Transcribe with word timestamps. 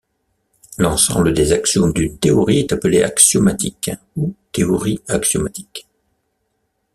L'ensemble 0.79 1.31
des 1.31 1.51
axiomes 1.51 1.93
d'une 1.93 2.17
théorie 2.17 2.57
est 2.57 2.73
appelé 2.73 3.03
axiomatique 3.03 3.91
ou 4.15 4.33
théorie 4.51 4.99
axiomatique. 5.07 5.85